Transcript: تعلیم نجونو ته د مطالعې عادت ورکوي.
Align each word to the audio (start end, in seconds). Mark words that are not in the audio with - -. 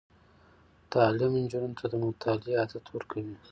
تعلیم 0.91 1.33
نجونو 1.43 1.71
ته 1.79 1.85
د 1.91 1.93
مطالعې 2.03 2.51
عادت 2.59 2.85
ورکوي. 2.91 3.35